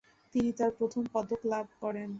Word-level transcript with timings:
তিনি 0.35 0.49
তার 0.51 0.71
প্রথম 0.79 1.03
পদক 1.13 1.41
লাভ 1.45 1.67
করেন। 1.81 2.09